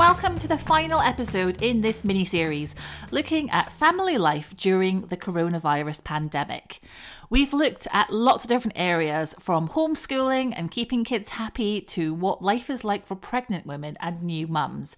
[0.00, 2.74] Welcome to the final episode in this mini series
[3.10, 6.80] looking at family life during the coronavirus pandemic.
[7.28, 12.40] We've looked at lots of different areas from homeschooling and keeping kids happy to what
[12.40, 14.96] life is like for pregnant women and new mums.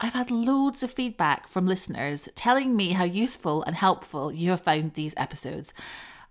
[0.00, 4.62] I've had loads of feedback from listeners telling me how useful and helpful you have
[4.62, 5.74] found these episodes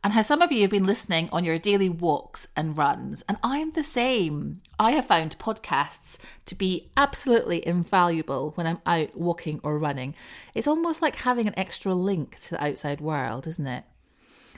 [0.08, 3.26] and how some of you have been listening on your daily walks and runs.
[3.28, 4.62] And I'm the same.
[4.80, 10.16] I have found podcasts to be absolutely invaluable when I'm out walking or running.
[10.56, 13.84] It's almost like having an extra link to the outside world, isn't it?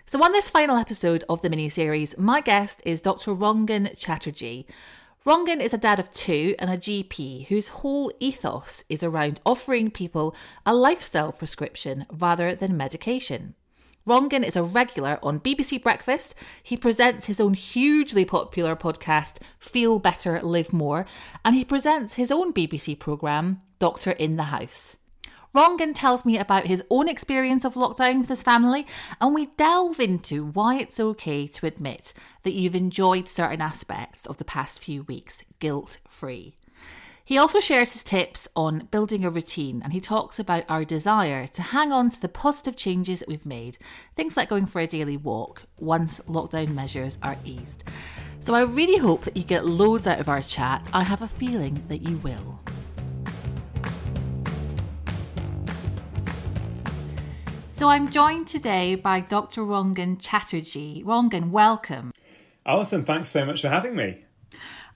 [0.06, 3.34] So, on this final episode of the mini series, my guest is Dr.
[3.34, 4.68] Rangan Chatterjee.
[5.26, 9.90] Rangan is a dad of two and a GP whose whole ethos is around offering
[9.90, 13.56] people a lifestyle prescription rather than medication.
[14.10, 16.34] Rangan is a regular on BBC Breakfast.
[16.64, 21.06] He presents his own hugely popular podcast, Feel Better, Live More,
[21.46, 24.98] and he presents his own BBC programme, Doctor in the House.
[25.56, 28.88] Rangan tells me about his own experience of lockdown with his family,
[29.22, 32.12] and we delve into why it's okay to admit
[32.42, 36.56] that you've enjoyed certain aspects of the past few weeks guilt free.
[37.30, 41.46] He also shares his tips on building a routine and he talks about our desire
[41.46, 43.78] to hang on to the positive changes that we've made,
[44.16, 47.84] things like going for a daily walk once lockdown measures are eased.
[48.40, 50.90] So I really hope that you get loads out of our chat.
[50.92, 52.60] I have a feeling that you will.
[57.70, 59.62] So I'm joined today by Dr.
[59.62, 61.04] Rangan Chatterjee.
[61.06, 62.12] Rangan, welcome.
[62.66, 64.24] Alison, thanks so much for having me.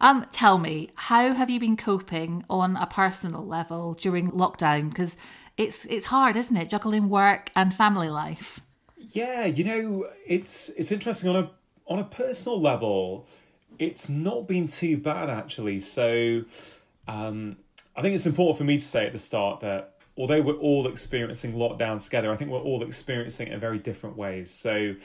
[0.02, 4.90] Um, tell me, how have you been coping on a personal level during lockdown?
[4.90, 5.18] Because
[5.58, 8.60] it's it's hard, isn't it, juggling work and family life?
[8.98, 11.52] Yeah, you know, it's it's interesting on a
[11.88, 13.28] on a personal level.
[13.80, 15.80] It's not been too bad actually.
[15.80, 16.44] So,
[17.08, 17.58] um,
[17.96, 20.88] I think it's important for me to say at the start that although we're all
[20.88, 24.52] experiencing lockdown together, I think we're all experiencing it in very different ways.
[24.52, 24.96] So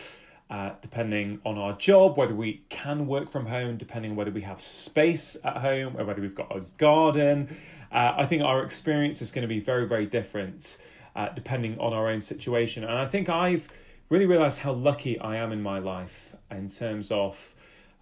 [0.50, 4.40] uh, depending on our job, whether we can work from home, depending on whether we
[4.42, 7.56] have space at home, or whether we've got a garden.
[7.92, 10.78] Uh, I think our experience is going to be very, very different
[11.14, 12.84] uh, depending on our own situation.
[12.84, 13.68] And I think I've
[14.08, 17.54] really realized how lucky I am in my life in terms of.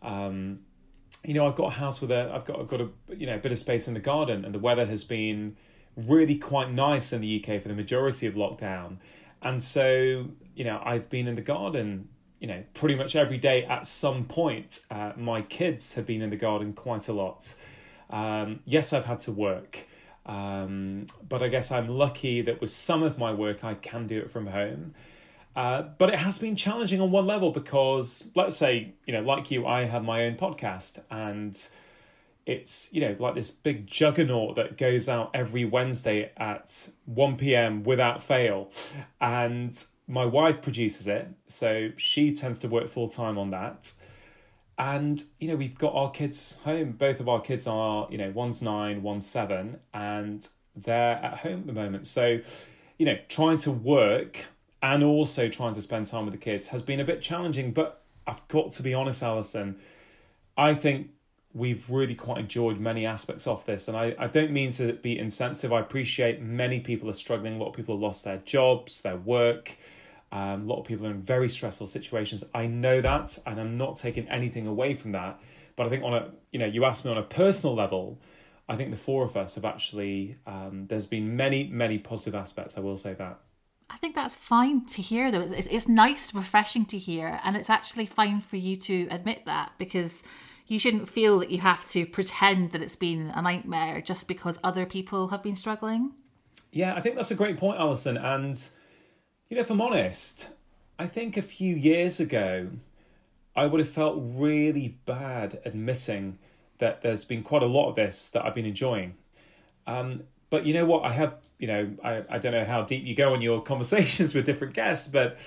[0.02, 0.60] Um,
[1.24, 3.34] you know, I've got a house with a, I've got, I've got a, you know,
[3.34, 5.56] a bit of space in the garden, and the weather has been
[5.96, 8.98] really quite nice in the UK for the majority of lockdown.
[9.42, 12.08] And so, you know, I've been in the garden
[12.40, 16.30] you know, pretty much every day at some point, uh, my kids have been in
[16.30, 17.54] the garden quite a lot.
[18.10, 19.86] Um, yes, I've had to work,
[20.26, 24.18] um, but I guess I'm lucky that with some of my work I can do
[24.18, 24.94] it from home.
[25.56, 29.50] Uh, but it has been challenging on one level because, let's say, you know, like
[29.50, 31.66] you, I have my own podcast and
[32.46, 37.82] it's, you know, like this big juggernaut that goes out every Wednesday at 1 p.m.
[37.82, 38.70] without fail.
[39.20, 43.94] And my wife produces it, so she tends to work full time on that.
[44.78, 46.92] And you know, we've got our kids home.
[46.92, 50.46] Both of our kids are, you know, one's nine, one's seven, and
[50.76, 52.06] they're at home at the moment.
[52.06, 52.40] So,
[52.98, 54.44] you know, trying to work
[54.82, 57.72] and also trying to spend time with the kids has been a bit challenging.
[57.72, 59.80] But I've got to be honest, Alison.
[60.56, 61.10] I think
[61.56, 63.88] we've really quite enjoyed many aspects of this.
[63.88, 65.72] And I, I don't mean to be insensitive.
[65.72, 67.54] I appreciate many people are struggling.
[67.54, 69.76] A lot of people have lost their jobs, their work.
[70.30, 72.44] Um, a lot of people are in very stressful situations.
[72.54, 75.40] I know that, and I'm not taking anything away from that.
[75.76, 78.20] But I think on a, you know, you asked me on a personal level,
[78.68, 82.76] I think the four of us have actually, um, there's been many, many positive aspects.
[82.76, 83.40] I will say that.
[83.88, 85.40] I think that's fine to hear, though.
[85.40, 89.72] It's, it's nice, refreshing to hear, and it's actually fine for you to admit that
[89.78, 90.22] because
[90.66, 94.58] you shouldn't feel that you have to pretend that it's been a nightmare just because
[94.64, 96.12] other people have been struggling.
[96.72, 98.16] Yeah, I think that's a great point, Alison.
[98.16, 98.62] And,
[99.48, 100.50] you know, if I'm honest,
[100.98, 102.70] I think a few years ago,
[103.54, 106.38] I would have felt really bad admitting
[106.78, 109.14] that there's been quite a lot of this that I've been enjoying.
[109.86, 111.04] Um, but you know what?
[111.04, 114.34] I have, you know, I, I don't know how deep you go in your conversations
[114.34, 115.38] with different guests, but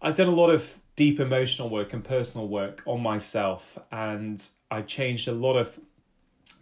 [0.00, 4.86] I've done a lot of deep emotional work and personal work on myself, and I've
[4.86, 5.78] changed a lot of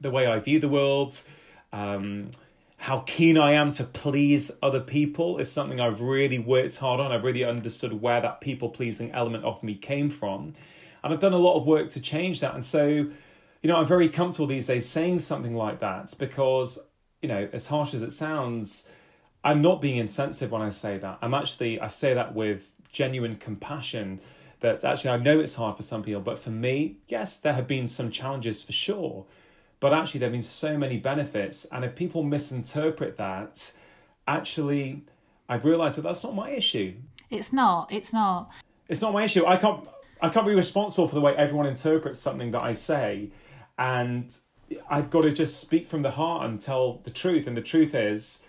[0.01, 1.21] the way I view the world.
[1.73, 2.31] Um,
[2.83, 7.11] how keen I am to please other people is something I've really worked hard on.
[7.11, 10.55] I've really understood where that people pleasing element of me came from.
[11.03, 12.55] And I've done a lot of work to change that.
[12.55, 13.13] And so, you
[13.65, 16.89] know, I'm very comfortable these days saying something like that because
[17.23, 18.89] you know, as harsh as it sounds,
[19.43, 21.19] I'm not being insensitive when I say that.
[21.21, 24.21] I'm actually, I say that with genuine compassion.
[24.61, 27.69] That actually, I know it's hard for some people, but for me, yes, there have
[27.69, 29.25] been some challenges for sure.
[29.81, 31.65] But actually, there have been so many benefits.
[31.67, 33.73] And if people misinterpret that,
[34.27, 35.05] actually,
[35.49, 36.95] I've realized that that's not my issue.
[37.31, 37.93] It's not.
[37.93, 38.51] It's not.
[38.89, 39.47] It's not my issue.
[39.47, 39.87] I can't.
[40.21, 43.31] I can't be responsible for the way everyone interprets something that I say,
[43.79, 44.37] and
[44.91, 47.47] I've got to just speak from the heart and tell the truth.
[47.47, 48.45] And the truth is,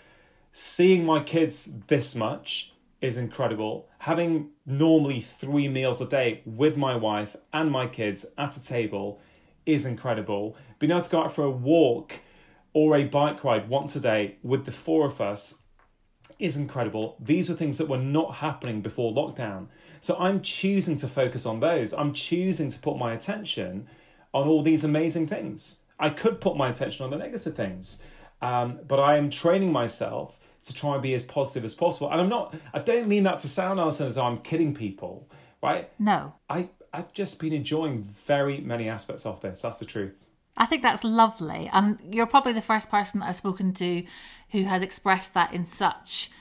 [0.52, 3.88] seeing my kids this much is incredible.
[4.00, 9.20] Having normally three meals a day with my wife and my kids at a table
[9.66, 10.58] is incredible.
[10.80, 12.14] Being able to go out for a walk
[12.74, 15.62] or a bike ride once a day with the four of us
[16.38, 17.18] is incredible.
[17.20, 19.68] These are things that were not happening before lockdown.
[20.02, 21.94] So I'm choosing to focus on those.
[21.94, 23.88] I'm choosing to put my attention
[24.34, 25.84] on all these amazing things.
[26.00, 28.04] I could put my attention on the negative things,
[28.42, 32.12] um, but I am training myself to try and be as positive as possible.
[32.12, 32.56] And I'm not.
[32.74, 35.30] I don't mean that to sound as though I'm kidding people,
[35.62, 35.90] right?
[36.00, 36.34] No.
[36.50, 39.62] I I've just been enjoying very many aspects of this.
[39.62, 40.16] That's the truth.
[40.58, 44.04] I think that's lovely, and you're probably the first person that I've spoken to
[44.52, 46.32] who has expressed that in such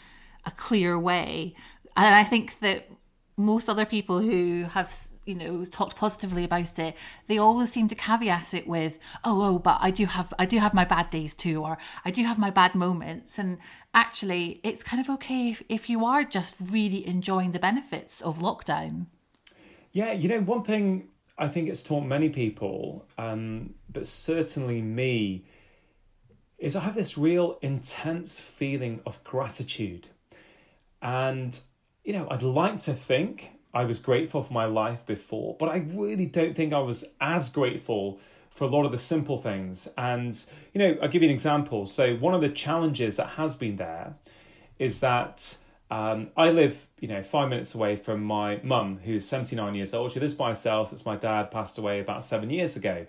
[0.45, 1.55] a clear way.
[1.97, 2.89] And I think that
[3.39, 4.93] most other people who have
[5.25, 6.95] you know talked positively about it
[7.29, 10.59] they always seem to caveat it with oh oh but i do have i do
[10.59, 13.39] have my bad days too or i do have my bad moments.
[13.39, 13.59] And
[13.95, 18.39] actually it's kind of okay if, if you are just really enjoying the benefits of
[18.39, 19.07] lockdown.
[19.93, 21.09] Yeah you know one thing
[21.39, 25.45] i think it's taught many people um, but certainly me
[26.59, 30.09] is i have this real intense feeling of gratitude.
[31.01, 31.59] And
[32.09, 35.85] you know, I'd like to think I was grateful for my life before, but I
[35.93, 38.19] really don't think I was as grateful
[38.49, 39.89] for a lot of the simple things.
[39.99, 40.35] And,
[40.73, 41.85] you know, I'll give you an example.
[41.85, 44.15] So, one of the challenges that has been there
[44.79, 45.59] is that
[45.91, 50.11] um, I live, you know, five minutes away from my mum, who's 79 years old.
[50.13, 53.05] She lives by herself since my dad passed away about seven years ago.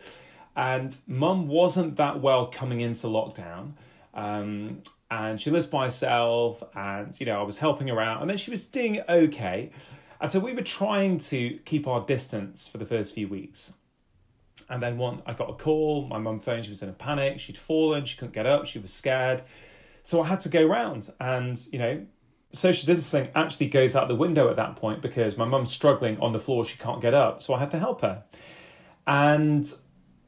[0.57, 3.75] And mum wasn't that well coming into lockdown.
[4.13, 4.81] Um,
[5.11, 8.37] and she lives by herself and you know i was helping her out and then
[8.37, 9.71] she was doing okay.
[10.21, 13.77] And so we were trying to keep our distance for the first few weeks.
[14.69, 17.39] And then one i got a call my mum phoned she was in a panic
[17.39, 19.43] she'd fallen she couldn't get up she was scared.
[20.03, 22.05] So i had to go round and you know
[22.51, 26.31] social distancing actually goes out the window at that point because my mum's struggling on
[26.31, 27.41] the floor she can't get up.
[27.41, 28.23] So i had to help her.
[29.07, 29.73] And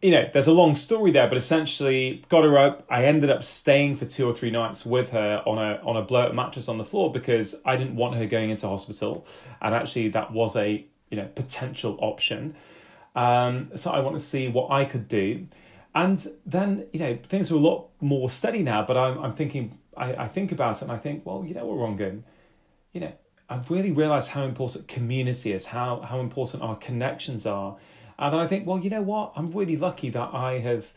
[0.01, 2.85] you know, there's a long story there, but essentially got her up.
[2.89, 6.01] I ended up staying for two or three nights with her on a on a
[6.01, 9.25] blow mattress on the floor because I didn't want her going into hospital,
[9.61, 12.55] and actually that was a you know potential option.
[13.15, 15.47] Um, so I want to see what I could do,
[15.93, 18.83] and then you know things are a lot more steady now.
[18.83, 21.65] But I'm I'm thinking I, I think about it and I think well you know
[21.67, 22.23] what Rangan,
[22.91, 23.13] you know
[23.49, 27.77] I've really realised how important community is, how how important our connections are
[28.21, 29.33] and I think, well, you know what?
[29.35, 30.93] I'm really lucky that I have,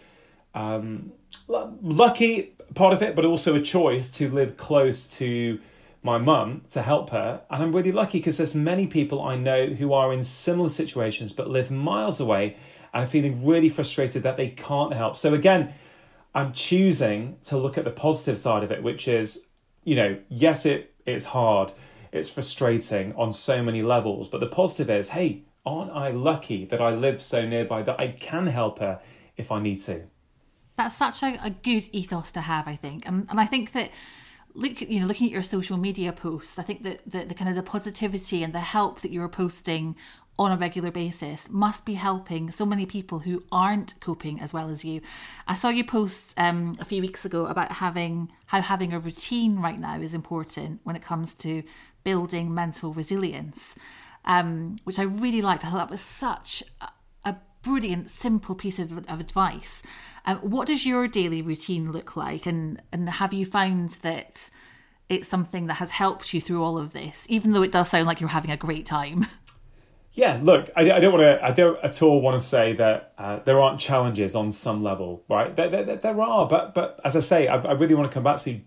[0.55, 1.13] um,
[1.49, 5.59] lucky part of it, but also a choice to live close to
[6.03, 7.43] my mum to help her.
[7.51, 11.33] And I'm really lucky because there's many people I know who are in similar situations
[11.33, 12.57] but live miles away
[12.93, 15.17] and feeling really frustrated that they can't help.
[15.17, 15.73] So again,
[16.35, 19.47] I'm choosing to look at the positive side of it, which is,
[19.85, 21.73] you know, yes, it it's hard,
[22.13, 26.81] it's frustrating on so many levels, but the positive is, hey, aren't I lucky that
[26.81, 29.01] I live so nearby that I can help her
[29.37, 30.05] if I need to?
[30.77, 33.07] That's such a, a good ethos to have, I think.
[33.07, 33.91] And, and I think that
[34.55, 37.51] look you know looking at your social media posts i think that the, the kind
[37.51, 39.97] of the positivity and the help that you're posting
[40.39, 44.69] on a regular basis must be helping so many people who aren't coping as well
[44.69, 45.01] as you.
[45.47, 49.61] I saw you post um, a few weeks ago about having how having a routine
[49.61, 51.63] right now is important when it comes to
[52.03, 53.77] building mental resilience,
[54.25, 55.65] um, which I really liked.
[55.65, 56.89] I thought that was such a,
[57.63, 59.83] brilliant, simple piece of, of advice.
[60.27, 64.51] Um, what does your daily routine look like, and and have you found that?
[65.07, 68.07] It's something that has helped you through all of this, even though it does sound
[68.07, 69.27] like you're having a great time.
[70.15, 71.45] Yeah, look, I, I don't want to.
[71.45, 75.25] I don't at all want to say that uh, there aren't challenges on some level,
[75.29, 75.55] right?
[75.55, 78.23] There, there, there are, but but as I say, I, I, really want to come
[78.23, 78.61] back to.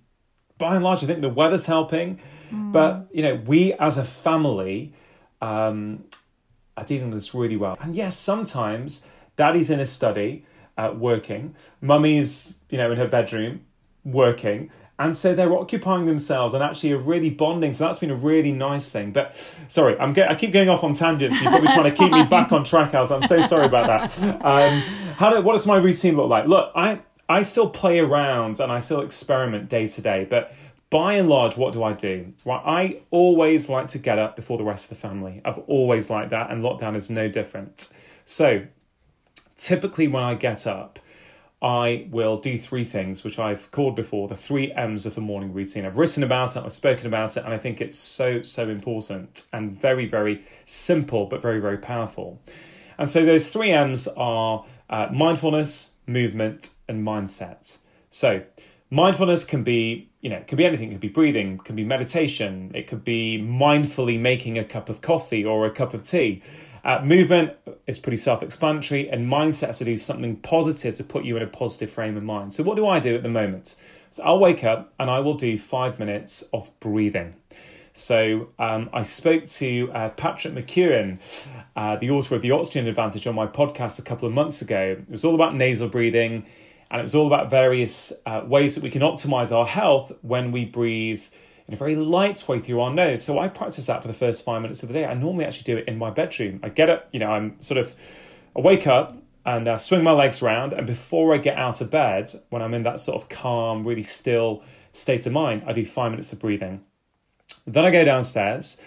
[0.57, 2.19] By and large, I think the weather's helping,
[2.51, 2.73] mm.
[2.73, 4.93] but you know, we as a family
[5.41, 6.05] um,
[6.75, 7.77] are dealing with this really well.
[7.81, 10.45] And yes, sometimes Daddy's in his study
[10.77, 13.61] uh, working, Mummy's you know in her bedroom
[14.03, 17.73] working, and so they're occupying themselves and actually are really bonding.
[17.73, 19.11] So that's been a really nice thing.
[19.11, 19.35] But
[19.67, 21.39] sorry, I'm get, I keep going off on tangents.
[21.41, 23.11] You're probably trying to keep me back on track, Alice.
[23.11, 24.43] I'm so sorry about that.
[24.43, 24.79] Um,
[25.15, 26.47] how do, what does my routine look like?
[26.47, 30.53] Look, I I still play around and I still experiment day to day, but
[30.89, 32.33] by and large, what do I do?
[32.45, 35.41] Right, I always like to get up before the rest of the family.
[35.43, 37.91] I've always liked that, and lockdown is no different.
[38.25, 38.67] So,
[39.57, 40.99] typically, when I get up,
[41.61, 45.53] I will do three things, which I've called before the three M's of a morning
[45.53, 45.85] routine.
[45.85, 49.47] I've written about it, I've spoken about it, and I think it's so, so important
[49.51, 52.41] and very, very simple, but very, very powerful.
[52.97, 57.79] And so those three M's are uh, mindfulness, movement, and mindset.
[58.09, 58.43] So
[58.89, 60.89] mindfulness can be, you know, it can be anything.
[60.89, 65.01] It could be breathing, can be meditation, it could be mindfully making a cup of
[65.01, 66.41] coffee or a cup of tea.
[66.83, 67.53] Uh, movement
[67.85, 71.47] is pretty self explanatory, and mindset to do something positive to put you in a
[71.47, 72.53] positive frame of mind.
[72.53, 73.75] So, what do I do at the moment?
[74.09, 77.35] So, I'll wake up and I will do five minutes of breathing.
[77.91, 81.19] So, um, I spoke to uh, Patrick McKeown,
[81.75, 84.97] uh, the author of The Oxygen Advantage, on my podcast a couple of months ago.
[84.99, 86.45] It was all about nasal breathing,
[86.89, 90.51] and it was all about various uh, ways that we can optimize our health when
[90.51, 91.23] we breathe
[91.67, 93.23] in a very light way through our nose.
[93.23, 95.05] So I practice that for the first five minutes of the day.
[95.05, 96.59] I normally actually do it in my bedroom.
[96.63, 97.95] I get up, you know, I'm sort of,
[98.55, 100.73] I wake up and uh, swing my legs around.
[100.73, 104.03] And before I get out of bed, when I'm in that sort of calm, really
[104.03, 104.63] still
[104.93, 106.83] state of mind, I do five minutes of breathing.
[107.65, 108.81] Then I go downstairs.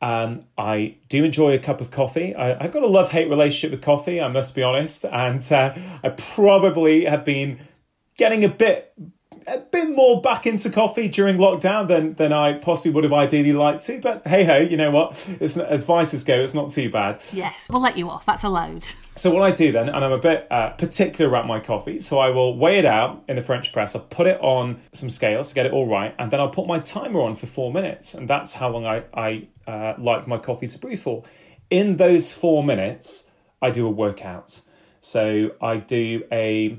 [0.00, 2.34] And I do enjoy a cup of coffee.
[2.34, 5.04] I, have got a love hate relationship with coffee, I must be honest.
[5.04, 5.74] And uh,
[6.04, 7.60] I probably have been
[8.16, 8.92] getting a bit
[9.48, 13.52] a bit more back into coffee during lockdown than than I possibly would have ideally
[13.52, 14.00] liked to.
[14.00, 15.28] But hey ho, you know what?
[15.40, 17.22] It's as vices go, it's not too bad.
[17.32, 18.26] Yes, we'll let you off.
[18.26, 18.84] That's allowed.
[19.14, 22.18] So what I do then, and I'm a bit uh, particular about my coffee, so
[22.18, 23.96] I will weigh it out in the French press.
[23.96, 26.66] I put it on some scales to get it all right, and then I'll put
[26.66, 30.38] my timer on for four minutes, and that's how long I I uh, like my
[30.38, 31.24] coffee to brew for.
[31.70, 34.62] In those four minutes, I do a workout.
[35.00, 36.78] So I do a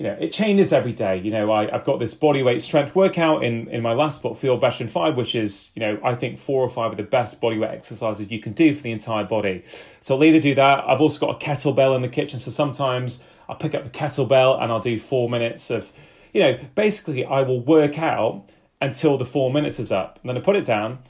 [0.00, 1.18] you know, it changes every day.
[1.18, 4.38] You know, I, I've got this body weight strength workout in, in my last book,
[4.38, 7.02] Feel Better in Five, which is, you know, I think four or five of the
[7.02, 9.62] best body weight exercises you can do for the entire body.
[10.00, 10.84] So I'll either do that.
[10.88, 12.38] I've also got a kettlebell in the kitchen.
[12.38, 15.92] So sometimes I'll pick up the kettlebell and I'll do four minutes of,
[16.32, 18.48] you know, basically I will work out
[18.80, 20.18] until the four minutes is up.
[20.22, 21.00] And then I put it down.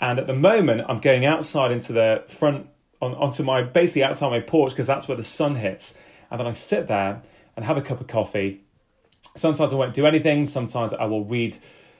[0.00, 2.66] And at the moment, I'm going outside into the front,
[3.00, 6.00] on, onto my, basically outside my porch because that's where the sun hits.
[6.32, 7.22] And then I sit there
[7.60, 8.62] and have a cup of coffee.
[9.36, 10.46] Sometimes I won't do anything.
[10.46, 11.58] Sometimes I will read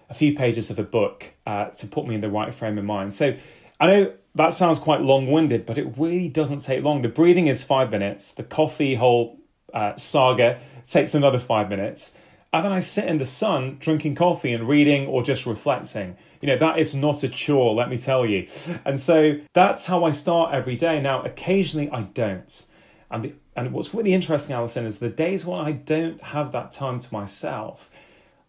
[0.09, 2.85] a few pages of a book uh, to put me in the right frame of
[2.87, 3.14] mind.
[3.14, 3.35] So
[3.79, 7.02] I know that sounds quite long winded, but it really doesn't take long.
[7.02, 9.38] The breathing is five minutes, the coffee whole
[9.75, 12.19] uh, saga takes another five minutes.
[12.55, 16.17] And then I sit in the sun drinking coffee and reading or just reflecting.
[16.40, 18.49] You know, that is not a chore, let me tell you.
[18.87, 21.02] And so that's how I start every day.
[21.02, 22.67] Now, occasionally I don't.
[23.11, 26.73] And the and what's really interesting, Alison, is the days when I don't have that
[26.73, 27.90] time to myself,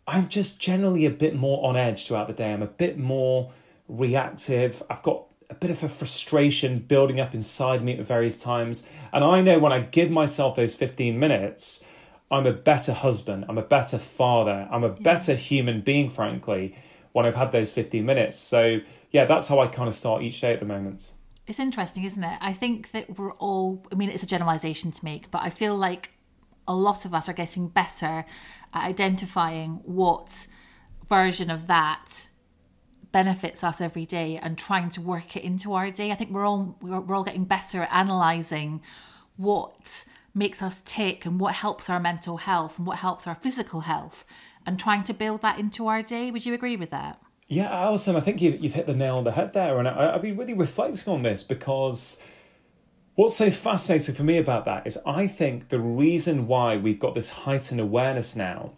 [0.07, 2.53] I'm just generally a bit more on edge throughout the day.
[2.53, 3.51] I'm a bit more
[3.89, 4.81] reactive.
[4.89, 8.87] I've got a bit of a frustration building up inside me at various times.
[9.11, 11.83] And I know when I give myself those 15 minutes,
[12.31, 16.73] I'm a better husband, I'm a better father, I'm a better human being, frankly,
[17.11, 18.37] when I've had those 15 minutes.
[18.37, 18.79] So,
[19.11, 21.11] yeah, that's how I kind of start each day at the moment.
[21.51, 22.37] It's interesting, isn't it?
[22.39, 25.75] I think that we're all, I mean, it's a generalization to make, but I feel
[25.75, 26.11] like
[26.65, 28.23] a lot of us are getting better
[28.73, 30.47] at identifying what
[31.09, 32.29] version of that
[33.11, 36.09] benefits us every day and trying to work it into our day.
[36.09, 38.81] I think we're all we're all getting better at analyzing
[39.35, 43.81] what makes us tick and what helps our mental health and what helps our physical
[43.81, 44.25] health
[44.65, 46.31] and trying to build that into our day.
[46.31, 47.19] Would you agree with that?
[47.51, 49.77] Yeah, Alison, I think you, you've hit the nail on the head there.
[49.77, 52.21] And I, I've been really reflecting on this because
[53.15, 57.13] What's so fascinating for me about that is I think the reason why we've got
[57.13, 58.71] this heightened awareness now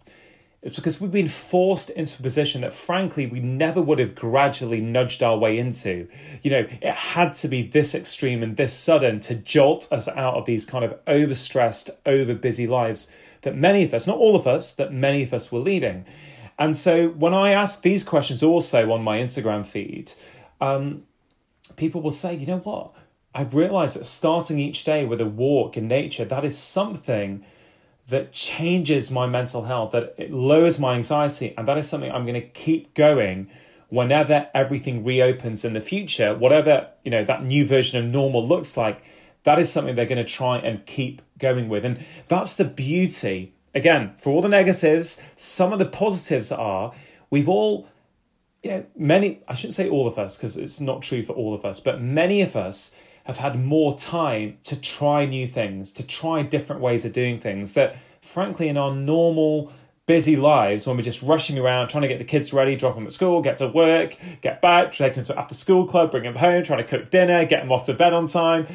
[0.63, 4.82] is because we've been forced into a position that, frankly, we never would have gradually
[4.82, 6.08] nudged our way into.
[6.42, 10.34] You know, it had to be this extreme and this sudden to jolt us out
[10.34, 13.13] of these kind of overstressed, overbusy lives
[13.44, 16.06] that many of us, not all of us, that many of us were leading.
[16.57, 20.13] And so when I ask these questions also on my Instagram feed,
[20.62, 21.03] um,
[21.75, 22.93] people will say, you know what?
[23.36, 27.43] I've realized that starting each day with a walk in nature, that is something
[28.07, 32.25] that changes my mental health, that it lowers my anxiety, and that is something I'm
[32.25, 33.50] going to keep going
[33.89, 38.75] whenever everything reopens in the future, whatever you know that new version of normal looks
[38.75, 39.03] like.
[39.43, 43.53] That is something they're going to try and keep going with, and that's the beauty.
[43.75, 46.94] Again, for all the negatives, some of the positives are
[47.30, 47.88] we've all,
[48.62, 49.42] you know, many.
[49.48, 52.01] I shouldn't say all of us because it's not true for all of us, but
[52.01, 57.06] many of us have had more time to try new things, to try different ways
[57.06, 59.72] of doing things that, frankly, in our normal,
[60.06, 63.06] busy lives, when we're just rushing around trying to get the kids ready, drop them
[63.06, 66.36] at school, get to work, get back, take them to after school club, bring them
[66.36, 68.68] home, trying to cook dinner, get them off to bed on time.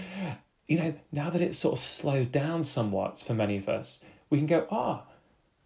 [0.66, 4.38] You know, now that it's sort of slowed down somewhat for many of us, we
[4.38, 5.12] can go, ah, oh,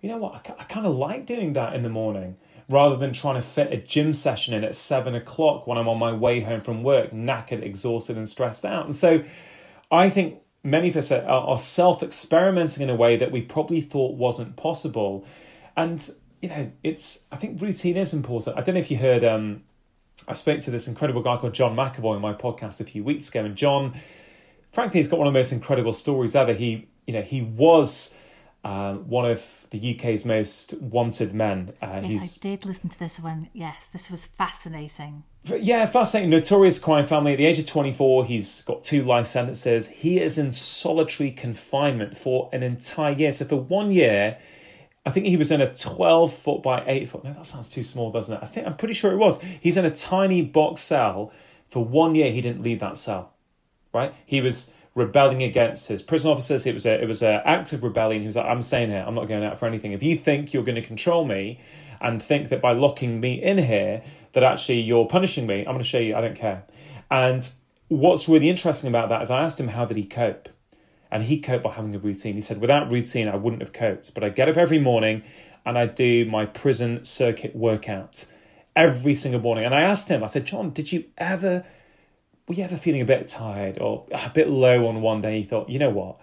[0.00, 2.36] you know what, I, I kind of like doing that in the morning
[2.68, 5.98] rather than trying to fit a gym session in at seven o'clock when I'm on
[5.98, 8.84] my way home from work, knackered, exhausted, and stressed out.
[8.84, 9.24] And so
[9.90, 13.80] I think many of us are, are self experimenting in a way that we probably
[13.80, 15.24] thought wasn't possible.
[15.76, 16.08] And,
[16.40, 18.56] you know, it's, I think routine is important.
[18.56, 19.62] I don't know if you heard, um,
[20.28, 23.28] I spoke to this incredible guy called John McAvoy on my podcast a few weeks
[23.28, 23.44] ago.
[23.44, 24.00] And John,
[24.72, 26.52] frankly, he's got one of the most incredible stories ever.
[26.52, 28.16] He, you know, he was
[28.64, 31.72] uh, one of the UK's most wanted men.
[31.82, 33.50] Uh, yes, I did listen to this one.
[33.52, 35.24] Yes, this was fascinating.
[35.44, 36.30] Yeah, fascinating.
[36.30, 37.32] Notorious crime family.
[37.32, 39.88] At the age of 24, he's got two life sentences.
[39.88, 43.32] He is in solitary confinement for an entire year.
[43.32, 44.38] So for one year,
[45.04, 47.24] I think he was in a 12 foot by 8 foot.
[47.24, 48.40] No, that sounds too small, doesn't it?
[48.42, 49.42] I think I'm pretty sure it was.
[49.42, 51.32] He's in a tiny box cell.
[51.68, 53.32] For one year, he didn't leave that cell,
[53.92, 54.14] right?
[54.26, 56.66] He was rebelling against his prison officers.
[56.66, 58.22] It was a it was an act of rebellion.
[58.22, 59.04] He was like, I'm staying here.
[59.06, 59.92] I'm not going out for anything.
[59.92, 61.60] If you think you're going to control me
[62.00, 64.02] and think that by locking me in here
[64.32, 66.64] that actually you're punishing me, I'm going to show you I don't care.
[67.10, 67.48] And
[67.88, 70.48] what's really interesting about that is I asked him how did he cope.
[71.10, 72.34] And he coped by having a routine.
[72.34, 74.14] He said, without routine, I wouldn't have coped.
[74.14, 75.22] But I get up every morning
[75.64, 78.24] and I do my prison circuit workout
[78.74, 79.64] every single morning.
[79.64, 81.64] And I asked him, I said, John, did you ever
[82.48, 85.38] were you ever feeling a bit tired or a bit low on one day?
[85.38, 86.18] You thought, you know what,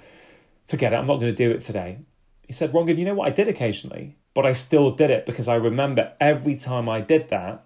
[0.68, 2.00] forget it, I'm not going to do it today.
[2.46, 5.48] He said, Rangan, you know what, I did occasionally, but I still did it because
[5.48, 7.66] I remember every time I did that,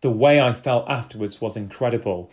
[0.00, 2.30] the way I felt afterwards was incredible.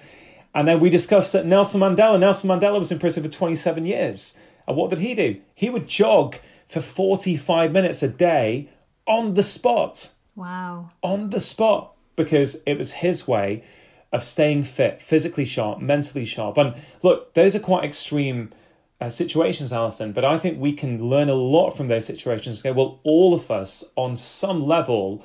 [0.54, 4.40] And then we discussed that Nelson Mandela, Nelson Mandela was in prison for 27 years.
[4.68, 5.40] And what did he do?
[5.54, 8.70] He would jog for 45 minutes a day
[9.06, 10.14] on the spot.
[10.36, 10.90] Wow.
[11.04, 13.64] On the spot because it was his way
[14.12, 16.58] of staying fit, physically sharp, mentally sharp.
[16.58, 18.52] And look, those are quite extreme
[19.00, 22.60] uh, situations, Alison, but I think we can learn a lot from those situations.
[22.62, 25.24] Okay, well, all of us on some level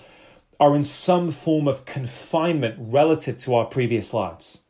[0.61, 4.66] are in some form of confinement relative to our previous lives.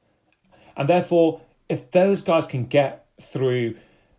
[0.76, 3.76] And therefore, if those guys can get through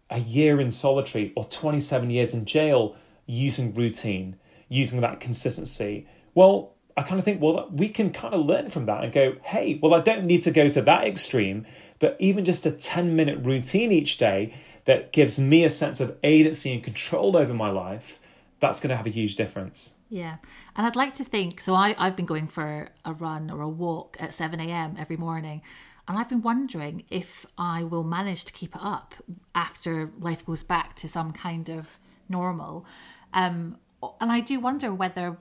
[0.10, 4.36] a year in solitary or 27 years in jail using routine,
[4.70, 8.86] using that consistency, well, I kind of think, well, we can kind of learn from
[8.86, 11.66] that and go, hey, well, I don't need to go to that extreme,
[12.00, 14.54] but even just a 10 minute routine each day
[14.86, 18.22] that gives me a sense of agency and control over my life,
[18.60, 19.96] that's going to have a huge difference.
[20.10, 20.38] Yeah.
[20.76, 21.74] And I'd like to think so.
[21.74, 24.96] I, I've been going for a run or a walk at 7 a.m.
[24.98, 25.62] every morning.
[26.08, 29.16] And I've been wondering if I will manage to keep it up
[29.54, 32.86] after life goes back to some kind of normal.
[33.34, 33.78] Um,
[34.22, 35.38] and I do wonder whether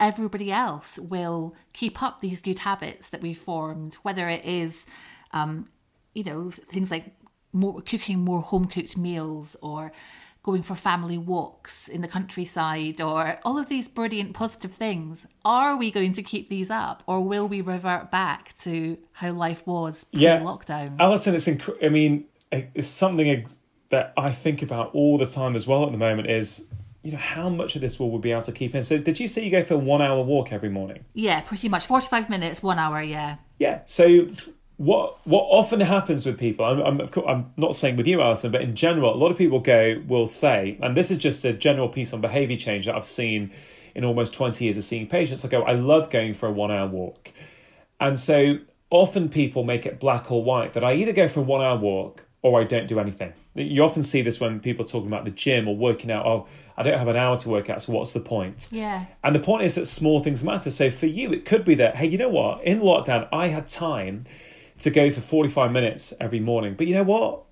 [0.00, 4.86] everybody else will keep up these good habits that we've formed, whether it is,
[5.32, 5.68] um,
[6.14, 7.14] you know, things like
[7.52, 9.92] more cooking more home cooked meals or
[10.42, 15.76] going for family walks in the countryside or all of these brilliant positive things are
[15.76, 20.04] we going to keep these up or will we revert back to how life was
[20.04, 20.40] pre yeah.
[20.40, 23.46] lockdown alison it's inc- i mean it's something
[23.90, 26.66] that i think about all the time as well at the moment is
[27.02, 28.82] you know, how much of this will we be able to keep in?
[28.82, 31.04] So, did you say you go for a one hour walk every morning?
[31.14, 31.86] Yeah, pretty much.
[31.86, 33.36] 45 minutes, one hour, yeah.
[33.58, 33.80] Yeah.
[33.86, 34.28] So,
[34.76, 38.20] what what often happens with people, I'm, I'm, of course, I'm not saying with you,
[38.20, 41.44] Alison, but in general, a lot of people go, will say, and this is just
[41.44, 43.50] a general piece on behavior change that I've seen
[43.94, 45.44] in almost 20 years of seeing patients.
[45.44, 47.32] I go, I love going for a one hour walk.
[47.98, 48.58] And so,
[48.90, 51.78] often people make it black or white that I either go for a one hour
[51.78, 53.32] walk or I don't do anything.
[53.54, 56.24] You often see this when people are talking about the gym or working out.
[56.24, 56.46] Oh,
[56.80, 58.70] I don't have an hour to work out, so what's the point?
[58.72, 59.04] Yeah.
[59.22, 60.70] And the point is that small things matter.
[60.70, 62.64] So for you, it could be that, hey, you know what?
[62.64, 64.24] In lockdown, I had time
[64.78, 66.72] to go for 45 minutes every morning.
[66.74, 67.42] But you know what?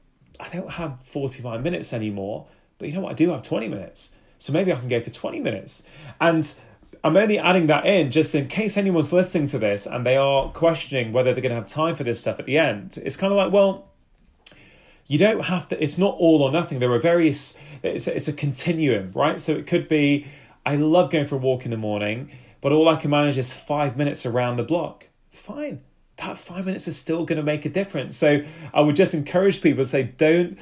[0.41, 2.47] I don't have 45 minutes anymore.
[2.79, 3.11] But you know what?
[3.11, 4.17] I do have 20 minutes.
[4.39, 5.87] So maybe I can go for 20 minutes.
[6.23, 6.51] And
[7.05, 10.51] I'm only adding that in just in case anyone's listening to this and they are
[10.53, 12.99] questioning whether they're going to have time for this stuff at the end.
[13.05, 13.89] It's kind of like, well,
[15.09, 16.79] you don't have to, it's not all or nothing.
[16.79, 19.41] There are various, it's a, it's a continuum, right?
[19.41, 20.27] So it could be,
[20.65, 23.53] I love going for a walk in the morning, but all I can manage is
[23.53, 25.09] five minutes around the block.
[25.31, 25.81] Fine.
[26.19, 28.17] That five minutes is still going to make a difference.
[28.17, 28.45] So
[28.75, 30.59] I would just encourage people to say, don't,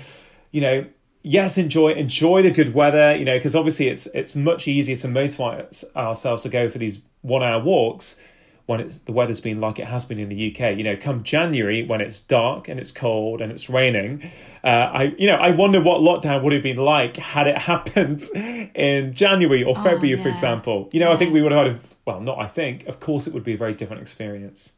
[0.53, 0.87] you know,
[1.23, 5.09] yes, enjoy enjoy the good weather, you know, because obviously it's it's much easier to
[5.09, 8.21] motivate ourselves to go for these one hour walks
[8.67, 10.77] when it's the weather's been like it has been in the UK.
[10.77, 14.31] You know, come January when it's dark and it's cold and it's raining,
[14.63, 18.23] uh, I you know I wonder what lockdown would have been like had it happened
[18.35, 20.23] in January or February, oh, yeah.
[20.23, 20.91] for example.
[20.93, 21.15] You know, yeah.
[21.15, 23.45] I think we would have had a well, not I think, of course, it would
[23.45, 24.75] be a very different experience.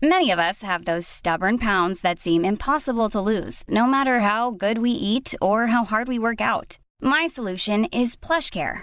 [0.00, 4.52] Many of us have those stubborn pounds that seem impossible to lose, no matter how
[4.52, 6.78] good we eat or how hard we work out.
[7.00, 8.82] My solution is PlushCare.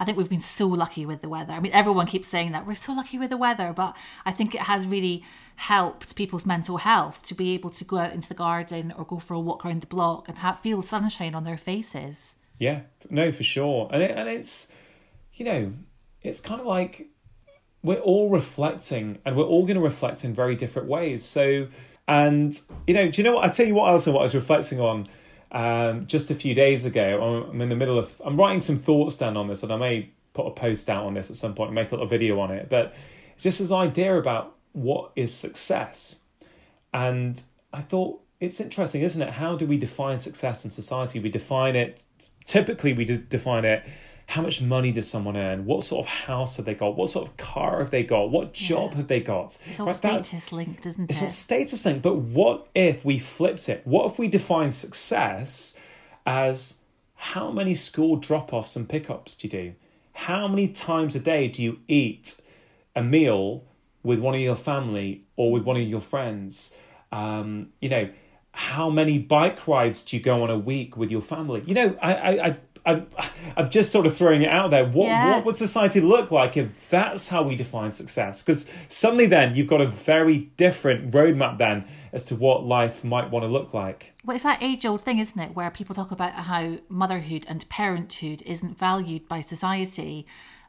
[0.00, 1.52] I think we've been so lucky with the weather.
[1.52, 4.54] I mean, everyone keeps saying that we're so lucky with the weather, but I think
[4.54, 5.24] it has really
[5.56, 9.18] helped people's mental health to be able to go out into the garden or go
[9.18, 12.36] for a walk around the block and have, feel sunshine on their faces.
[12.58, 14.72] Yeah, no, for sure, and it, and it's
[15.34, 15.72] you know,
[16.22, 17.08] it's kind of like
[17.82, 21.24] we're all reflecting, and we're all going to reflect in very different ways.
[21.24, 21.68] So,
[22.08, 23.44] and you know, do you know what?
[23.44, 24.06] I tell you what else?
[24.06, 25.06] What I was reflecting on
[25.52, 27.44] um, just a few days ago.
[27.50, 30.10] I'm in the middle of I'm writing some thoughts down on this, and I may
[30.34, 32.50] put a post out on this at some point and make a little video on
[32.50, 32.68] it.
[32.68, 32.94] But
[33.34, 36.22] it's just this idea about what is success,
[36.92, 39.34] and I thought it's interesting, isn't it?
[39.34, 41.18] How do we define success in society?
[41.18, 42.04] We define it
[42.48, 43.84] typically we define it
[44.28, 45.64] how much money does someone earn?
[45.64, 46.96] What sort of house have they got?
[46.96, 48.30] What sort of car have they got?
[48.30, 48.96] What job yeah.
[48.98, 49.56] have they got?
[49.64, 51.24] It's all right, status that, linked, isn't it's it?
[51.24, 52.02] It's all status linked.
[52.02, 53.80] But what if we flipped it?
[53.86, 55.80] What if we define success
[56.26, 56.80] as
[57.14, 59.74] how many school drop offs and pickups do you do?
[60.12, 62.38] How many times a day do you eat
[62.94, 63.64] a meal
[64.02, 66.76] with one of your family or with one of your friends?
[67.10, 68.10] Um, you know,
[68.52, 71.62] how many bike rides do you go on a week with your family?
[71.64, 72.56] You know, I, I, I
[72.88, 73.06] I'm,
[73.56, 74.84] I'm just sort of throwing it out there.
[74.84, 75.34] What yeah.
[75.34, 78.42] what would society look like if that's how we define success?
[78.42, 83.30] Because suddenly then you've got a very different roadmap then as to what life might
[83.30, 84.14] want to look like.
[84.24, 87.68] Well, it's that age old thing, isn't it, where people talk about how motherhood and
[87.68, 90.26] parenthood isn't valued by society.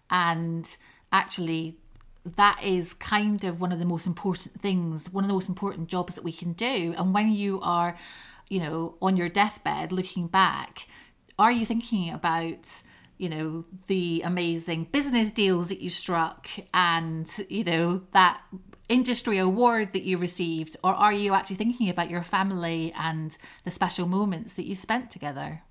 [0.10, 0.76] And
[1.12, 1.78] actually,
[2.26, 5.88] that is kind of one of the most important things, one of the most important
[5.88, 6.94] jobs that we can do.
[6.98, 7.98] And when you are,
[8.50, 10.88] you know, on your deathbed looking back,
[11.40, 12.84] are you thinking about
[13.18, 18.42] you know the amazing business deals that you struck and you know that
[18.90, 23.72] industry award that you received or are you actually thinking about your family and the
[23.72, 25.62] special moments that you spent together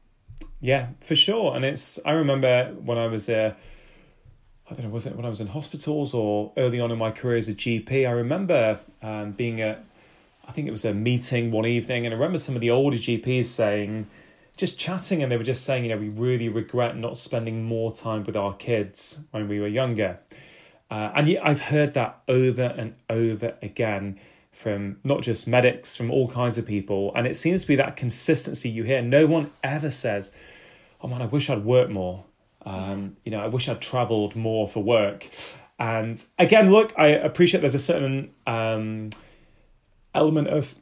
[0.60, 3.54] yeah for sure and it's i remember when i was uh
[4.70, 7.10] I don't know, was it when I was in hospitals or early on in my
[7.10, 8.06] career as a GP?
[8.06, 9.82] I remember um, being at,
[10.46, 12.98] I think it was a meeting one evening, and I remember some of the older
[12.98, 14.08] GPs saying,
[14.58, 17.92] just chatting and they were just saying, you know, we really regret not spending more
[17.92, 20.18] time with our kids when we were younger.
[20.90, 24.18] Uh, and I've heard that over and over again
[24.52, 27.12] from not just medics, from all kinds of people.
[27.14, 29.00] And it seems to be that consistency you hear.
[29.00, 30.34] No one ever says,
[31.00, 32.24] oh man, I wish I'd worked more.
[32.66, 35.28] Um, you know, I wish I'd traveled more for work.
[35.78, 39.10] And again, look, I appreciate there's a certain um,
[40.14, 40.74] element of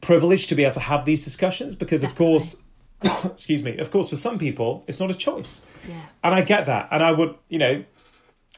[0.00, 2.62] privilege to be able to have these discussions because, of course,
[3.24, 5.66] excuse me, of course, for some people, it's not a choice.
[5.88, 6.02] Yeah.
[6.22, 6.88] And I get that.
[6.90, 7.84] And I would, you know,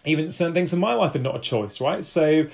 [0.04, 2.04] even certain things in my life are not a choice, right?
[2.04, 2.46] So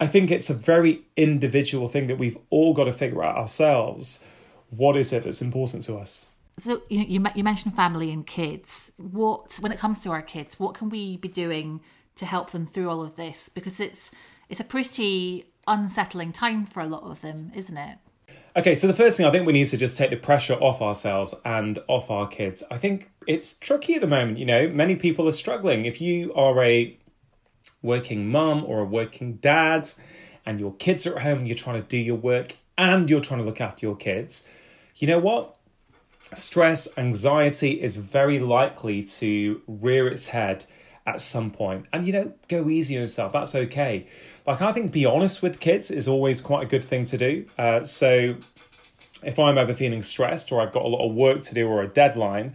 [0.00, 4.24] I think it's a very individual thing that we've all got to figure out ourselves.
[4.70, 6.30] What is it that's important to us?
[6.60, 8.92] So you you, you mentioned family and kids.
[8.96, 11.80] What when it comes to our kids, what can we be doing
[12.16, 13.48] to help them through all of this?
[13.48, 14.10] Because it's
[14.48, 17.98] it's a pretty unsettling time for a lot of them, isn't it?
[18.56, 20.80] Okay, so the first thing I think we need to just take the pressure off
[20.80, 22.62] ourselves and off our kids.
[22.70, 25.86] I think it's tricky at the moment, you know, many people are struggling.
[25.86, 26.96] If you are a
[27.82, 29.88] working mum or a working dad
[30.46, 33.20] and your kids are at home and you're trying to do your work and you're
[33.20, 34.46] trying to look after your kids,
[34.94, 35.56] you know what?
[36.36, 40.64] Stress, anxiety is very likely to rear its head
[41.04, 41.86] at some point.
[41.92, 43.32] And you know, go easy on yourself.
[43.32, 44.06] That's okay.
[44.46, 47.46] Like I think be honest with kids is always quite a good thing to do.
[47.56, 48.36] Uh, so
[49.22, 51.82] if I'm ever feeling stressed or I've got a lot of work to do or
[51.82, 52.54] a deadline,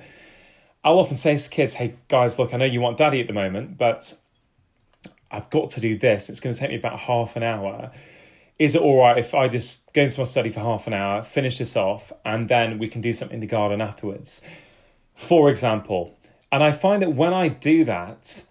[0.83, 3.33] I'll often say to kids, "Hey guys, look, I know you want daddy at the
[3.33, 4.15] moment, but
[5.31, 6.29] I've got to do this.
[6.29, 7.91] It's going to take me about half an hour."
[8.59, 11.23] is it all right if I just go into my study for half an hour,
[11.23, 14.41] finish this off, and then we can do something in the garden afterwards?
[15.15, 16.17] For example.
[16.51, 18.43] And I find that when I do that,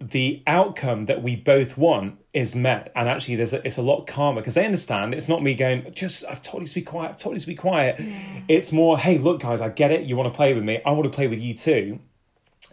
[0.00, 2.92] the outcome that we both want is met.
[2.94, 5.90] And actually, there's a, it's a lot calmer because they understand it's not me going,
[5.92, 7.98] just, I've told you to be quiet, I've told you to be quiet.
[7.98, 8.40] Yeah.
[8.48, 10.02] It's more, hey, look, guys, I get it.
[10.02, 10.80] You want to play with me.
[10.84, 12.00] I want to play with you too.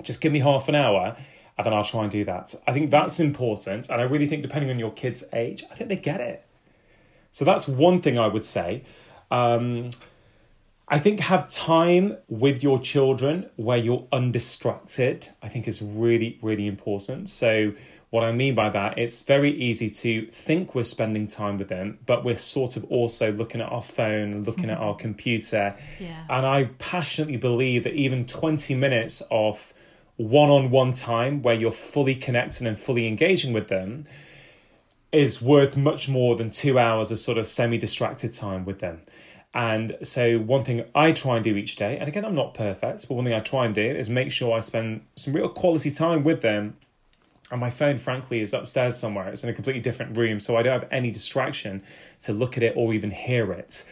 [0.01, 1.15] Just give me half an hour
[1.57, 2.55] and then I'll try and do that.
[2.67, 3.89] I think that's important.
[3.89, 6.45] And I really think, depending on your kid's age, I think they get it.
[7.31, 8.83] So that's one thing I would say.
[9.31, 9.91] Um,
[10.93, 15.27] I think have time with your children where you're undistracted.
[15.41, 17.31] I think is really really important.
[17.31, 17.73] So
[18.11, 21.97] what I mean by that, it's very easy to think we're spending time with them,
[22.05, 25.75] but we're sort of also looking at our phone, looking at our computer.
[25.99, 26.25] Yeah.
[26.29, 29.73] And I passionately believe that even 20 minutes of
[30.17, 34.05] one on one time where you're fully connecting and fully engaging with them
[35.11, 39.01] is worth much more than two hours of sort of semi distracted time with them.
[39.53, 43.07] And so, one thing I try and do each day, and again, I'm not perfect,
[43.07, 45.91] but one thing I try and do is make sure I spend some real quality
[45.91, 46.77] time with them.
[47.51, 49.27] And my phone, frankly, is upstairs somewhere.
[49.27, 51.83] It's in a completely different room, so I don't have any distraction
[52.21, 53.87] to look at it or even hear it.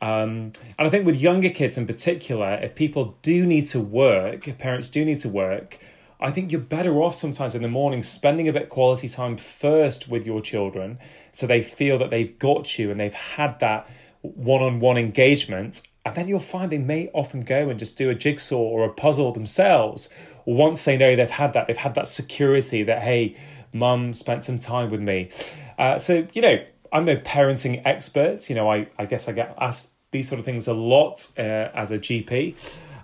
[0.00, 4.48] Um, and I think with younger kids in particular, if people do need to work,
[4.48, 5.78] if parents do need to work,
[6.18, 10.08] I think you're better off sometimes in the morning spending a bit quality time first
[10.08, 10.98] with your children
[11.32, 13.88] so they feel that they've got you and they've had that
[14.22, 15.82] one on one engagement.
[16.04, 18.92] And then you'll find they may often go and just do a jigsaw or a
[18.92, 20.12] puzzle themselves
[20.44, 21.66] once they know they've had that.
[21.66, 23.36] They've had that security that, hey,
[23.72, 25.30] mum spent some time with me.
[25.78, 28.48] Uh, so, you know, I'm no parenting expert.
[28.48, 31.70] You know, I, I guess I get asked these sort of things a lot uh,
[31.74, 32.54] as a GP.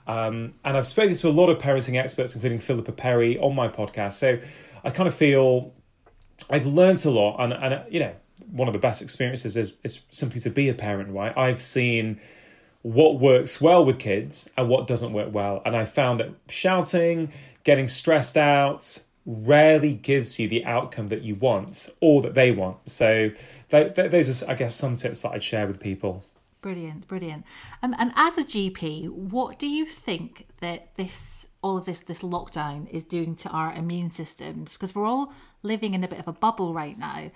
[0.07, 3.69] Um, and I've spoken to a lot of parenting experts, including Philippa Perry, on my
[3.69, 4.13] podcast.
[4.13, 4.39] So
[4.85, 5.73] I kind of feel
[6.51, 7.39] I've learned a lot.
[7.39, 8.15] And, and you know,
[8.51, 11.37] one of the best experiences is, is simply to be a parent, right?
[11.37, 12.21] I've seen
[12.83, 15.63] what works well with kids and what doesn't work well.
[15.65, 17.33] And I found that shouting,
[17.65, 22.89] getting stressed out, rarely gives you the outcome that you want or that they want.
[22.89, 23.31] So
[23.69, 26.25] those are, I guess, some tips that I'd share with people.
[26.61, 27.45] Brilliant, brilliant.
[27.83, 32.21] Um, and as a GP, what do you think that this all of this this
[32.21, 34.73] lockdown is doing to our immune systems?
[34.73, 35.33] Because we're all
[35.63, 37.31] living in a bit of a bubble right now.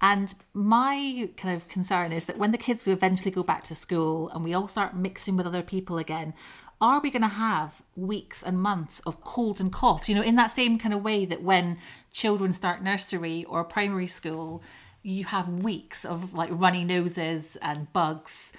[0.00, 4.28] And my kind of concern is that when the kids eventually go back to school
[4.30, 6.34] and we all start mixing with other people again,
[6.80, 10.08] are we going to have weeks and months of colds and coughs?
[10.08, 11.78] You know, in that same kind of way that when
[12.12, 14.62] children start nursery or primary school,
[15.02, 18.52] you have weeks of like runny noses and bugs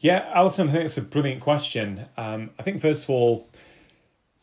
[0.00, 2.06] yeah, Alison, I think it's a brilliant question.
[2.16, 3.50] Um, I think, first of all,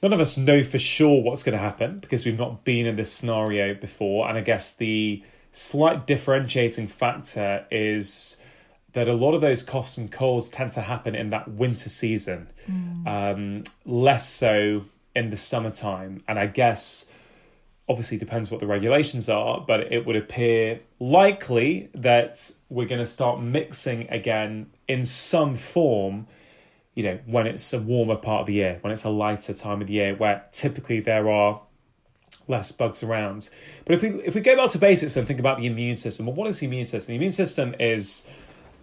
[0.03, 2.95] none of us know for sure what's going to happen because we've not been in
[2.95, 4.29] this scenario before.
[4.29, 5.23] And I guess the
[5.57, 8.41] slight differentiating factor is
[8.93, 12.47] that a lot of those coughs and colds tend to happen in that winter season,
[12.69, 13.07] mm.
[13.07, 16.23] um, less so in the summertime.
[16.27, 17.09] And I guess
[17.89, 23.05] obviously depends what the regulations are, but it would appear likely that we're going to
[23.05, 26.27] start mixing again in some form,
[26.93, 29.81] you know, when it's a warmer part of the year, when it's a lighter time
[29.81, 31.61] of the year, where typically there are
[32.47, 33.49] less bugs around.
[33.86, 36.25] But if we if we go back to basics and think about the immune system,
[36.25, 37.13] well, what is the immune system?
[37.13, 38.29] The immune system is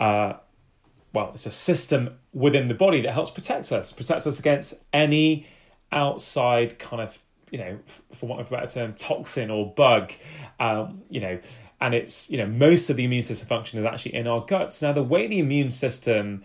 [0.00, 0.34] uh,
[1.12, 5.46] well, it's a system within the body that helps protect us, protects us against any
[5.92, 7.18] outside kind of
[7.50, 7.78] you know,
[8.12, 10.12] for want of a better term, toxin or bug,
[10.58, 11.38] um, you know,
[11.80, 14.82] and it's you know most of the immune system function is actually in our guts.
[14.82, 16.42] Now, the way the immune system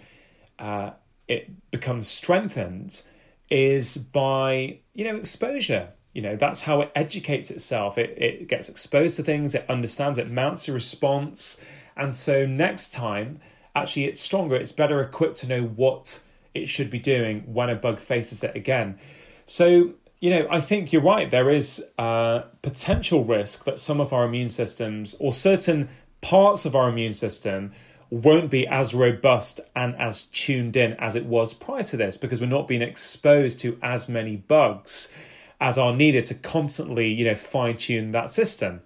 [0.59, 0.91] uh,
[1.27, 3.01] it becomes strengthened
[3.49, 5.89] is by you know exposure.
[6.13, 7.97] You know that's how it educates itself.
[7.97, 9.55] It it gets exposed to things.
[9.55, 10.17] It understands.
[10.17, 11.63] It mounts a response,
[11.95, 13.39] and so next time,
[13.75, 14.55] actually, it's stronger.
[14.55, 18.55] It's better equipped to know what it should be doing when a bug faces it
[18.55, 18.97] again.
[19.45, 21.31] So you know, I think you're right.
[21.31, 25.89] There is a potential risk that some of our immune systems or certain
[26.21, 27.71] parts of our immune system
[28.09, 32.41] won't be as robust and as tuned in as it was prior to this because
[32.41, 35.13] we're not being exposed to as many bugs
[35.59, 38.81] as are needed to constantly, you know, fine tune that system.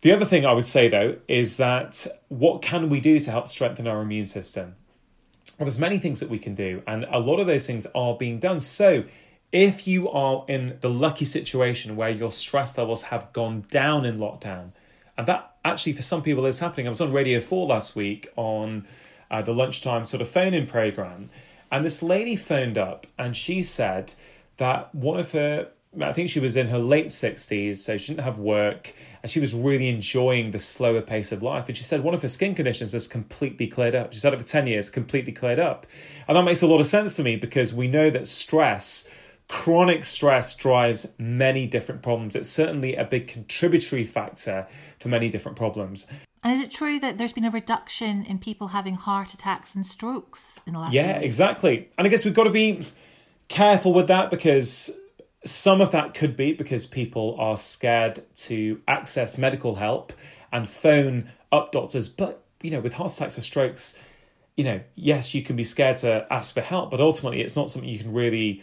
[0.00, 3.48] The other thing I would say though is that what can we do to help
[3.48, 4.76] strengthen our immune system?
[5.58, 8.16] Well, there's many things that we can do, and a lot of those things are
[8.16, 8.60] being done.
[8.60, 9.04] So
[9.50, 14.18] if you are in the lucky situation where your stress levels have gone down in
[14.18, 14.70] lockdown,
[15.16, 16.86] and that actually for some people is happening.
[16.86, 18.86] I was on Radio 4 last week on
[19.30, 21.30] uh, the lunchtime sort of phone in program,
[21.72, 24.14] and this lady phoned up and she said
[24.58, 25.68] that one of her,
[26.00, 29.40] I think she was in her late 60s, so she didn't have work, and she
[29.40, 31.68] was really enjoying the slower pace of life.
[31.68, 34.12] And she said one of her skin conditions has completely cleared up.
[34.12, 35.86] She's had it for 10 years, completely cleared up.
[36.28, 39.10] And that makes a lot of sense to me because we know that stress
[39.48, 42.36] Chronic stress drives many different problems.
[42.36, 44.68] It's certainly a big contributory factor
[45.00, 46.06] for many different problems.
[46.42, 49.86] And is it true that there's been a reduction in people having heart attacks and
[49.86, 51.88] strokes in the last Yeah, exactly.
[51.96, 52.86] And I guess we've got to be
[53.48, 54.98] careful with that because
[55.44, 60.12] some of that could be because people are scared to access medical help
[60.52, 62.08] and phone up doctors.
[62.08, 63.98] But, you know, with heart attacks or strokes,
[64.56, 67.70] you know, yes, you can be scared to ask for help, but ultimately it's not
[67.70, 68.62] something you can really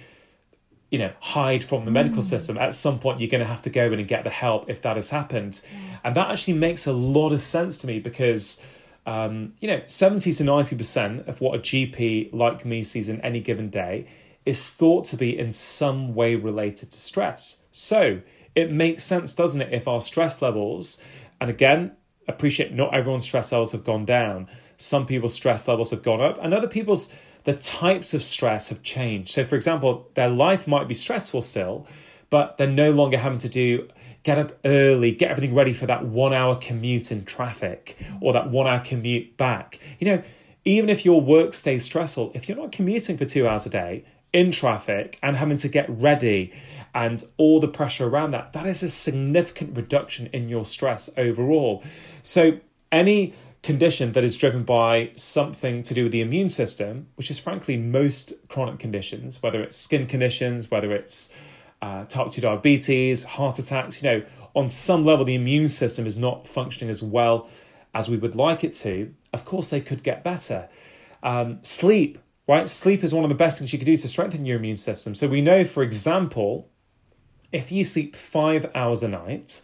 [0.91, 2.23] you know hide from the medical mm.
[2.23, 4.69] system at some point you're going to have to go in and get the help
[4.69, 5.61] if that has happened
[6.03, 8.63] and that actually makes a lot of sense to me because
[9.05, 13.39] um, you know 70 to 90% of what a gp like me sees in any
[13.39, 14.07] given day
[14.45, 18.21] is thought to be in some way related to stress so
[18.53, 21.01] it makes sense doesn't it if our stress levels
[21.41, 21.91] and again
[22.27, 26.38] appreciate not everyone's stress levels have gone down some people's stress levels have gone up
[26.41, 27.12] and other people's
[27.45, 29.29] the types of stress have changed.
[29.29, 31.88] So, for example, their life might be stressful still,
[32.29, 33.88] but they're no longer having to do
[34.23, 38.49] get up early, get everything ready for that one hour commute in traffic or that
[38.49, 39.79] one hour commute back.
[39.99, 40.23] You know,
[40.65, 44.03] even if your work stays stressful, if you're not commuting for two hours a day
[44.35, 46.51] in traffic and having to get ready
[46.93, 51.83] and all the pressure around that, that is a significant reduction in your stress overall.
[52.21, 52.59] So,
[52.91, 57.39] any condition that is driven by something to do with the immune system, which is
[57.39, 61.33] frankly most chronic conditions, whether it's skin conditions, whether it's
[61.81, 66.17] uh, type 2 diabetes, heart attacks, you know, on some level the immune system is
[66.17, 67.49] not functioning as well
[67.93, 70.67] as we would like it to, of course they could get better.
[71.23, 72.69] Um, sleep, right?
[72.69, 75.15] Sleep is one of the best things you can do to strengthen your immune system.
[75.15, 76.69] So we know, for example,
[77.51, 79.62] if you sleep five hours a night,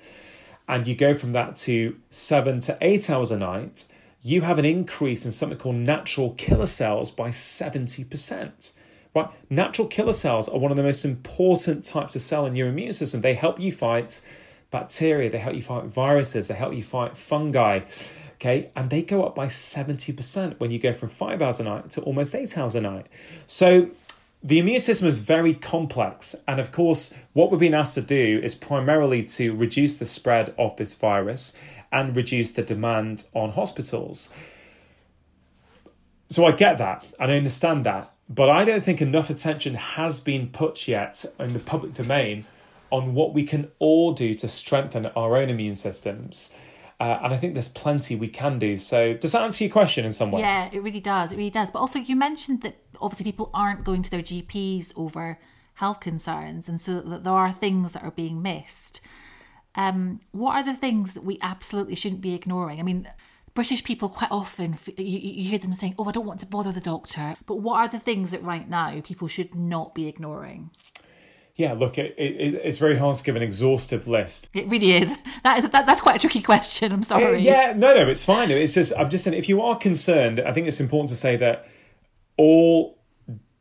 [0.71, 4.63] and you go from that to seven to eight hours a night, you have an
[4.63, 8.73] increase in something called natural killer cells by 70%.
[9.13, 9.27] Right?
[9.49, 12.93] Natural killer cells are one of the most important types of cell in your immune
[12.93, 13.19] system.
[13.19, 14.21] They help you fight
[14.69, 17.81] bacteria, they help you fight viruses, they help you fight fungi.
[18.41, 21.91] Okay, and they go up by 70% when you go from five hours a night
[21.91, 23.05] to almost eight hours a night.
[23.45, 23.91] So
[24.41, 28.41] the immune system is very complex, and of course, what we're being asked to do
[28.41, 31.55] is primarily to reduce the spread of this virus
[31.91, 34.33] and reduce the demand on hospitals.
[36.29, 40.19] So I get that, and I understand that, but I don't think enough attention has
[40.19, 42.45] been put yet in the public domain
[42.89, 46.55] on what we can all do to strengthen our own immune systems.
[47.01, 48.77] Uh, and I think there's plenty we can do.
[48.77, 50.41] So, does that answer your question in some way?
[50.41, 51.31] Yeah, it really does.
[51.31, 51.71] It really does.
[51.71, 55.39] But also, you mentioned that obviously people aren't going to their GPs over
[55.73, 59.01] health concerns, and so that there are things that are being missed.
[59.73, 62.79] Um, what are the things that we absolutely shouldn't be ignoring?
[62.79, 63.09] I mean,
[63.55, 66.71] British people quite often you, you hear them saying, "Oh, I don't want to bother
[66.71, 70.69] the doctor." But what are the things that right now people should not be ignoring?
[71.55, 74.49] Yeah, look, it, it, it's very hard to give an exhaustive list.
[74.53, 75.15] It really is.
[75.43, 76.91] That, that that's quite a tricky question.
[76.91, 77.37] I'm eh, sorry.
[77.39, 78.51] It, yeah, no, no, it's fine.
[78.51, 81.35] It's just I'm just saying if you are concerned, I think it's important to say
[81.37, 81.67] that
[82.37, 82.97] all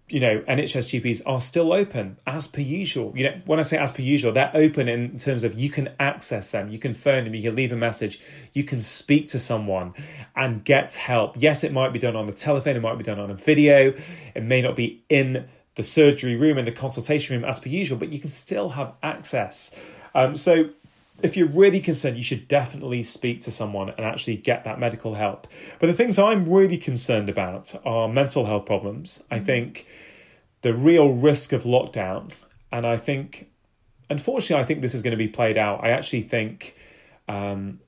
[0.09, 3.12] you know NHS GPs are still open as per usual.
[3.16, 5.91] You know, when I say as per usual, they're open in terms of you can
[5.99, 8.20] access them, you can phone them, you can leave a message,
[8.53, 9.95] you can speak to someone
[10.36, 11.34] and get help.
[11.38, 13.95] Yes, it might be done on the telephone, it might be done on a video,
[14.34, 15.49] it may not be in
[15.81, 18.93] the surgery room and the consultation room as per usual, but you can still have
[19.03, 19.74] access.
[20.14, 20.68] Um, so
[21.22, 25.14] if you're really concerned, you should definitely speak to someone and actually get that medical
[25.14, 25.47] help.
[25.78, 29.24] But the things I'm really concerned about are mental health problems.
[29.31, 29.87] I think
[30.61, 32.33] the real risk of lockdown,
[32.70, 33.51] and I think,
[34.11, 35.83] unfortunately, I think this is going to be played out.
[35.83, 36.76] I actually think,
[37.26, 37.81] um,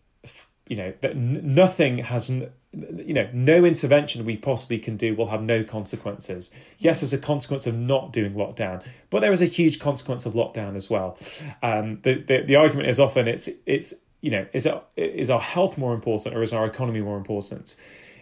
[0.66, 2.30] you know, that n- nothing has.
[2.30, 6.50] N- you know, no intervention we possibly can do will have no consequences.
[6.78, 10.32] Yes, as a consequence of not doing lockdown, but there is a huge consequence of
[10.32, 11.18] lockdown as well.
[11.62, 13.92] Um, the, the the argument is often it's it's
[14.22, 17.76] you know is it, is our health more important or is our economy more important?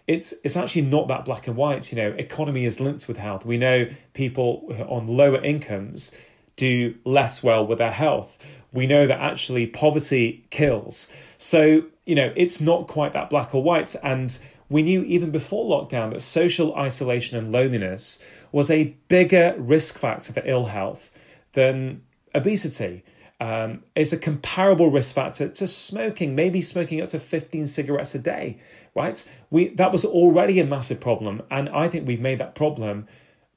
[0.08, 1.92] It's it's actually not that black and white.
[1.92, 3.46] You know, economy is linked with health.
[3.46, 6.16] We know people on lower incomes
[6.56, 8.36] do less well with their health.
[8.72, 11.12] We know that actually poverty kills.
[11.42, 13.94] So you know, it's not quite that black or white.
[14.02, 14.36] And
[14.68, 20.32] we knew even before lockdown that social isolation and loneliness was a bigger risk factor
[20.32, 21.12] for ill health
[21.52, 22.02] than
[22.34, 23.04] obesity.
[23.40, 28.18] Um, it's a comparable risk factor to smoking, maybe smoking up to 15 cigarettes a
[28.18, 28.58] day,
[28.96, 29.24] right?
[29.50, 33.06] We that was already a massive problem, and I think we've made that problem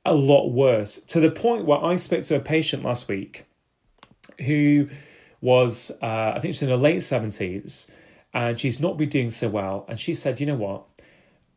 [0.05, 3.45] a lot worse to the point where I spoke to a patient last week
[4.45, 4.89] who
[5.43, 7.91] was, uh, I think she's in her late 70s,
[8.33, 9.85] and she's not been doing so well.
[9.89, 10.85] And she said, you know what?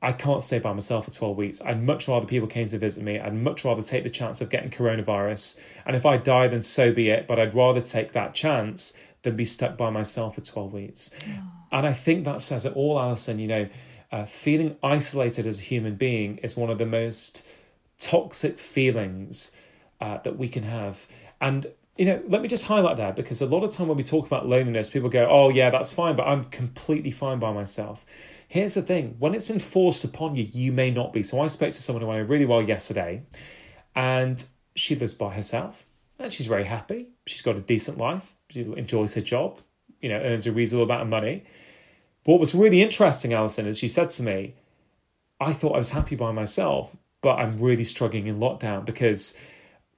[0.02, 1.60] I can't stay by myself for 12 weeks.
[1.64, 3.20] I'd much rather people came to visit me.
[3.20, 5.60] I'd much rather take the chance of getting coronavirus.
[5.86, 7.28] And if I die, then so be it.
[7.28, 11.14] But I'd rather take that chance than be stuck by myself for 12 weeks.
[11.24, 11.42] Oh.
[11.70, 13.38] And I think that says it all, Alison.
[13.38, 13.68] You know,
[14.10, 17.46] uh, feeling isolated as a human being is one of the most
[18.00, 19.56] toxic feelings
[20.00, 21.06] uh, that we can have.
[21.40, 24.02] And you know, let me just highlight that because a lot of time when we
[24.02, 28.04] talk about loneliness, people go, oh, yeah, that's fine, but I'm completely fine by myself.
[28.48, 31.22] Here's the thing when it's enforced upon you, you may not be.
[31.22, 33.22] So I spoke to someone who I know really well yesterday,
[33.94, 34.44] and
[34.74, 35.86] she lives by herself,
[36.18, 37.08] and she's very happy.
[37.26, 39.60] She's got a decent life, she enjoys her job,
[40.00, 41.44] you know, earns a reasonable amount of money.
[42.24, 44.54] What was really interesting, Alison, is she said to me,
[45.40, 49.38] I thought I was happy by myself, but I'm really struggling in lockdown because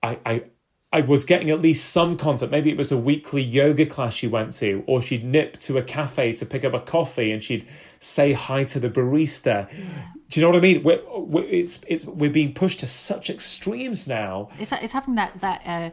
[0.03, 0.45] I, I
[0.91, 2.51] I was getting at least some content.
[2.51, 5.83] Maybe it was a weekly yoga class she went to, or she'd nip to a
[5.83, 7.67] cafe to pick up a coffee and she'd
[8.01, 9.71] say hi to the barista.
[9.71, 9.85] Yeah.
[10.31, 10.83] Do you know what I mean?
[10.83, 14.49] We're, we're, it's, it's, we're being pushed to such extremes now.
[14.59, 15.91] It's, it's having that, that, uh,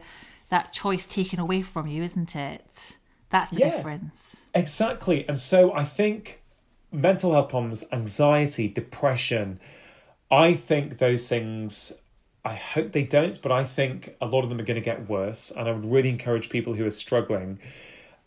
[0.48, 2.96] that choice taken away from you, isn't it?
[3.30, 4.46] That's the yeah, difference.
[4.54, 5.28] Exactly.
[5.28, 6.42] And so I think
[6.90, 9.60] mental health problems, anxiety, depression,
[10.30, 12.00] I think those things
[12.46, 15.08] I hope they don't, but I think a lot of them are going to get
[15.08, 15.50] worse.
[15.50, 17.58] And I would really encourage people who are struggling,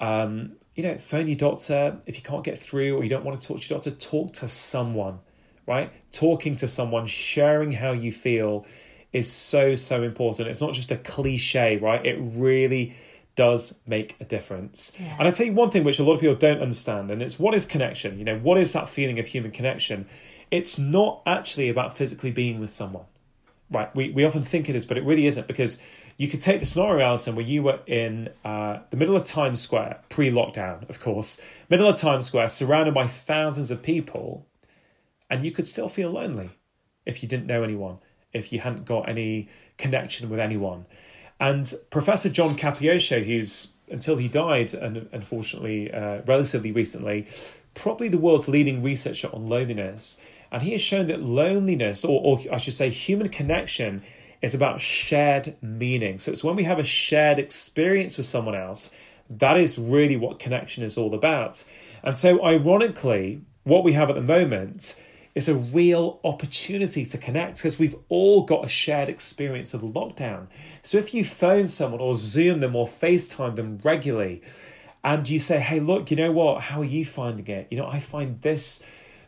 [0.01, 2.01] um, you know, phone your doctor.
[2.05, 4.33] If you can't get through or you don't want to talk to your doctor, talk
[4.33, 5.19] to someone,
[5.65, 5.93] right?
[6.11, 8.65] Talking to someone, sharing how you feel
[9.13, 10.49] is so, so important.
[10.49, 12.05] It's not just a cliche, right?
[12.05, 12.97] It really
[13.37, 14.97] does make a difference.
[14.99, 15.15] Yeah.
[15.17, 17.39] And I tell you one thing which a lot of people don't understand, and it's
[17.39, 18.19] what is connection?
[18.19, 20.07] You know, what is that feeling of human connection?
[20.51, 23.05] It's not actually about physically being with someone
[23.71, 25.81] right, we, we often think it is, but it really isn't because
[26.17, 29.61] you could take the scenario, Alison, where you were in uh, the middle of Times
[29.61, 34.45] Square, pre lockdown, of course, middle of Times Square, surrounded by thousands of people,
[35.29, 36.49] and you could still feel lonely
[37.05, 37.99] if you didn't know anyone,
[38.33, 39.47] if you hadn't got any
[39.77, 40.85] connection with anyone.
[41.39, 47.27] And Professor John Cacioppo, who's until he died, and unfortunately, uh, relatively recently,
[47.73, 50.21] probably the world's leading researcher on loneliness,
[50.51, 54.03] and he has shown that loneliness, or, or I should say, human connection,
[54.41, 56.19] is about shared meaning.
[56.19, 58.95] So it's when we have a shared experience with someone else,
[59.29, 61.63] that is really what connection is all about.
[62.03, 65.01] And so, ironically, what we have at the moment
[65.35, 70.47] is a real opportunity to connect because we've all got a shared experience of lockdown.
[70.81, 74.41] So if you phone someone or Zoom them or FaceTime them regularly
[75.03, 76.63] and you say, hey, look, you know what?
[76.63, 77.67] How are you finding it?
[77.69, 78.85] You know, I find this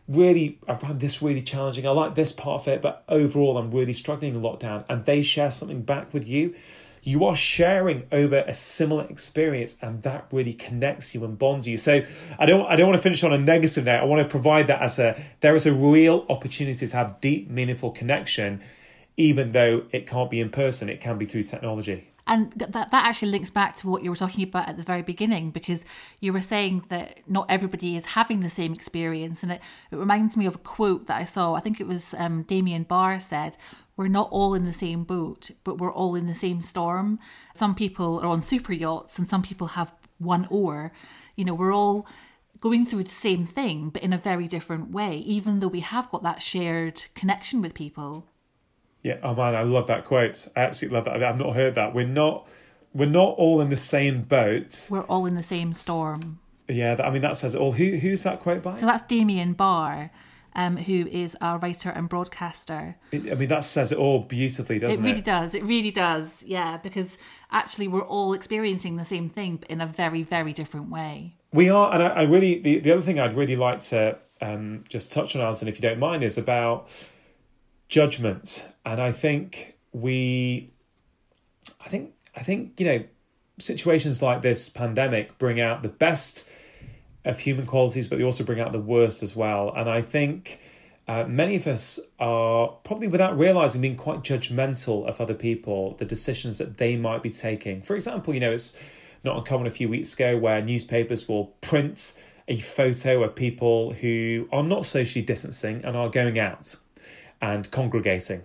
[0.08, 1.88] really I find this really challenging.
[1.88, 4.86] I like this part of it, but overall I'm really struggling in lockdown.
[4.90, 6.56] And they share something back with you.
[7.04, 11.78] You are sharing over a similar experience, and that really connects you and bonds you.
[11.78, 12.04] So
[12.38, 14.00] I don't I don't want to finish on a negative note.
[14.02, 17.50] I want to provide that as a there is a real opportunity to have deep,
[17.50, 18.62] meaningful connection,
[19.18, 20.90] even though it can't be in person.
[20.90, 22.11] It can be through technology.
[22.32, 25.02] And that, that actually links back to what you were talking about at the very
[25.02, 25.84] beginning, because
[26.22, 29.44] you were saying that not everybody is having the same experience.
[29.44, 29.62] And it,
[29.92, 31.56] it reminds me of a quote that I saw.
[31.56, 33.58] I think it was um, Damien Barr said,
[33.98, 37.20] We're not all in the same boat, but we're all in the same storm.
[37.54, 40.94] Some people are on super yachts and some people have one oar.
[41.36, 42.08] You know, we're all
[42.62, 46.10] going through the same thing, but in a very different way, even though we have
[46.10, 48.26] got that shared connection with people.
[49.04, 50.48] Yeah, oh man, I love that quote.
[50.56, 51.24] I absolutely love that.
[51.24, 51.94] I've not heard that.
[51.94, 52.48] We're not
[52.94, 54.88] we're not all in the same boat.
[54.92, 56.40] We're all in the same storm.
[56.68, 57.74] Yeah, that, I mean that says it all.
[57.74, 58.78] Who who's that quote by?
[58.78, 60.12] So that's Damien Barr,
[60.54, 62.98] um, who is a writer and broadcaster.
[63.12, 65.08] It- I mean that says it all beautifully, doesn't it?
[65.08, 65.56] It really does.
[65.56, 66.44] It really does.
[66.44, 67.18] Yeah, because
[67.52, 71.36] actually we're all experiencing the same thing but in a very, very different way.
[71.52, 74.84] We are, and I, I really the, the other thing I'd really like to um,
[74.90, 76.88] just touch on, Alison, if you don't mind, is about
[77.92, 78.68] judgment.
[78.84, 80.72] And I think we,
[81.86, 83.04] I think, I think you know,
[83.60, 86.48] situations like this pandemic bring out the best
[87.24, 89.72] of human qualities, but they also bring out the worst as well.
[89.76, 90.60] And I think.
[91.08, 96.06] Uh, many of us are probably without realizing being quite judgmental of other people, the
[96.06, 97.82] decisions that they might be taking.
[97.82, 98.80] For example, you know, it's
[99.24, 102.18] not uncommon a few weeks ago where newspapers will print
[102.48, 106.78] a photo of people who are not socially distancing and are going out
[107.42, 108.44] and congregating.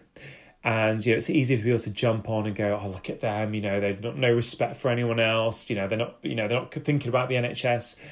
[0.65, 3.21] And you know, it's easy for people to jump on and go, "Oh, look at
[3.21, 3.55] them!
[3.55, 5.71] You know, they've got no respect for anyone else.
[5.71, 8.03] You know, they're not, you know, they're not thinking about the NHS."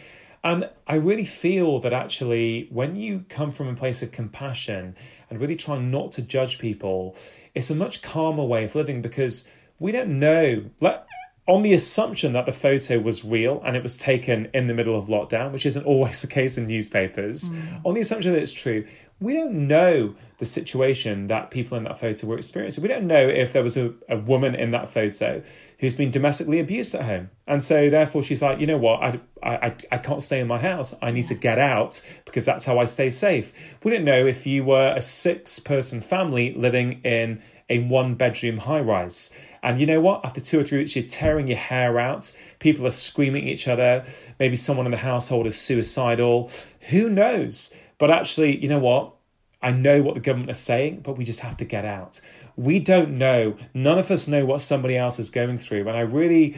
[0.45, 4.95] And I really feel that actually, when you come from a place of compassion
[5.31, 7.17] and really try not to judge people,
[7.55, 10.65] it's a much calmer way of living because we don't know.
[10.81, 11.03] Like,
[11.47, 14.97] on the assumption that the photo was real and it was taken in the middle
[14.97, 17.81] of lockdown, which isn't always the case in newspapers, mm.
[17.85, 18.87] on the assumption that it's true,
[19.21, 22.83] we don't know the situation that people in that photo were experiencing.
[22.83, 25.43] We don't know if there was a, a woman in that photo
[25.79, 27.31] who's been domestically abused at home.
[27.47, 30.59] And so therefore she's like, you know what, I, I, I can't stay in my
[30.59, 30.95] house.
[31.01, 33.53] I need to get out because that's how I stay safe.
[33.85, 37.41] We don't know if you were a six person family living in
[37.71, 39.35] a one bedroom high rise.
[39.65, 40.25] And you know what?
[40.25, 42.37] After two or three weeks, you're tearing your hair out.
[42.59, 44.05] People are screaming at each other.
[44.39, 46.51] Maybe someone in the household is suicidal.
[46.91, 47.75] Who knows?
[47.97, 49.15] But actually, you know what?
[49.63, 52.21] I know what the government is saying, but we just have to get out.
[52.57, 53.57] We don't know.
[53.73, 55.89] None of us know what somebody else is going through.
[55.89, 56.57] And I really,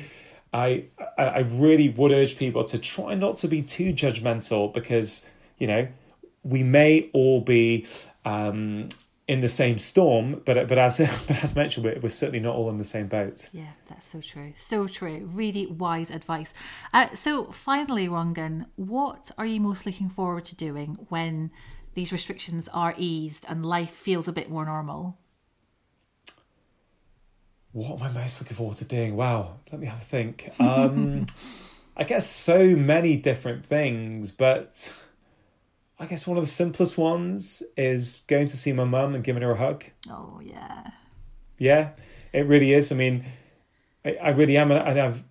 [0.52, 0.86] I,
[1.16, 5.26] I I really would urge people to try not to be too judgmental because,
[5.58, 5.86] you know,
[6.42, 7.86] we may all be
[8.24, 8.88] um,
[9.28, 10.98] in the same storm, but but as
[11.28, 13.48] but as mentioned, we're, we're certainly not all in the same boat.
[13.52, 14.54] Yeah, that's so true.
[14.56, 15.28] So true.
[15.32, 16.54] Really wise advice.
[16.92, 21.50] Uh, so, finally, Rangan, what are you most looking forward to doing when
[21.94, 25.18] these restrictions are eased and life feels a bit more normal?
[27.72, 29.16] What am I most looking forward to doing?
[29.16, 30.50] Wow, let me have a think.
[30.58, 31.26] Um,
[31.96, 34.94] I guess so many different things, but
[35.98, 39.42] I guess one of the simplest ones is going to see my mum and giving
[39.42, 39.84] her a hug.
[40.10, 40.90] Oh, yeah.
[41.58, 41.90] Yeah,
[42.34, 42.92] it really is.
[42.92, 43.24] I mean,
[44.04, 45.24] I, I really am, and I've,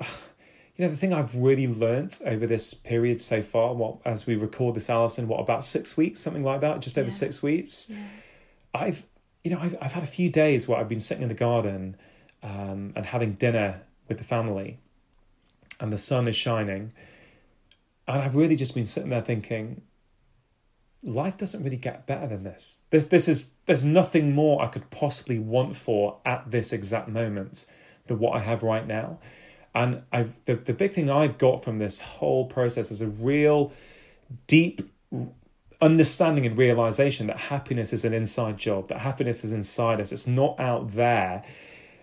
[0.76, 3.74] you know, the thing I've really learnt over this period so far.
[3.74, 7.08] What as we record this, Alison, what about six weeks, something like that, just over
[7.08, 7.12] Yeah.
[7.14, 7.92] six weeks.
[8.72, 9.04] I've,
[9.44, 11.96] you know, I've I've had a few days where I've been sitting in the garden,
[12.42, 14.78] um, and having dinner with the family,
[15.78, 16.92] and the sun is shining,
[18.08, 19.82] and I've really just been sitting there thinking,
[21.06, 22.80] life doesn't really get better than this.
[22.90, 27.66] This this is there's nothing more I could possibly want for at this exact moment
[28.06, 29.18] than what I have right now.
[29.74, 33.72] And I've the, the big thing I've got from this whole process is a real
[34.46, 34.90] deep
[35.80, 40.10] understanding and realization that happiness is an inside job, that happiness is inside us.
[40.10, 41.44] It's not out there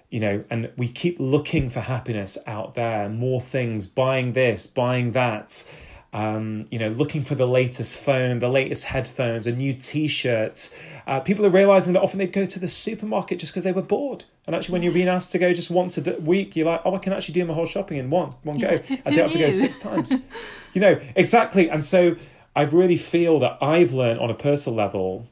[0.09, 5.13] you know, and we keep looking for happiness out there, more things, buying this, buying
[5.13, 5.67] that,
[6.13, 10.73] um, you know, looking for the latest phone, the latest headphones, a new T-shirt.
[11.07, 13.81] Uh, people are realizing that often they'd go to the supermarket just because they were
[13.81, 14.25] bored.
[14.45, 16.95] And actually, when you're being asked to go just once a week, you're like, oh,
[16.95, 18.67] I can actually do my whole shopping in one one go.
[19.05, 20.25] I don't have to go six times.
[20.73, 21.69] you know, exactly.
[21.69, 22.15] And so
[22.55, 25.27] I really feel that I've learned on a personal level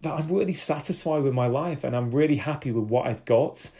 [0.00, 3.70] that I'm really satisfied with my life and I'm really happy with what I've got.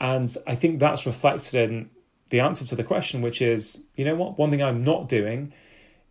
[0.00, 1.90] And I think that's reflected in
[2.30, 4.38] the answer to the question, which is, you know what?
[4.38, 5.52] One thing I'm not doing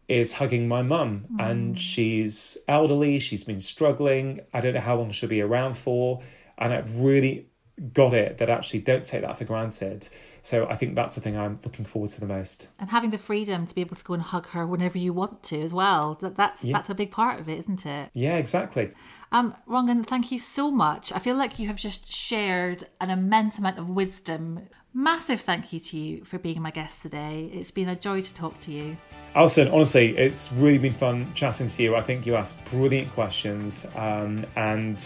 [0.07, 1.25] is hugging my mum.
[1.39, 4.41] And she's elderly, she's been struggling.
[4.53, 6.21] I don't know how long she'll be around for.
[6.57, 7.49] And I've really
[7.93, 10.07] got it that actually don't take that for granted.
[10.41, 12.69] So I think that's the thing I'm looking forward to the most.
[12.79, 15.43] And having the freedom to be able to go and hug her whenever you want
[15.43, 16.17] to as well.
[16.21, 18.09] That, that's, that's a big part of it, isn't it?
[18.13, 18.93] Yeah, exactly.
[19.33, 21.11] Um, Rangan, thank you so much.
[21.11, 24.69] I feel like you have just shared an immense amount of wisdom.
[24.97, 27.51] Massive thank you to you for being my guest today.
[27.53, 28.97] It's been a joy to talk to you.
[29.35, 31.95] Alison, honestly, it's really been fun chatting to you.
[31.95, 34.99] I think you asked brilliant questions, um, and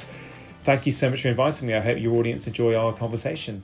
[0.63, 1.73] thank you so much for inviting me.
[1.73, 3.63] I hope your audience enjoy our conversation.